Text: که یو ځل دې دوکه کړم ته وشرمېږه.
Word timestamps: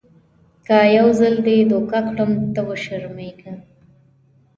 که 0.67 0.77
یو 0.97 1.07
ځل 1.19 1.33
دې 1.47 1.57
دوکه 1.71 1.99
کړم 2.07 2.31
ته 2.53 2.61
وشرمېږه. 2.69 3.53